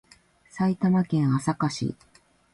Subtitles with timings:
[0.49, 1.97] 埼玉県朝霞市